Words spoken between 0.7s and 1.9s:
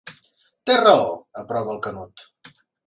raó, aprova el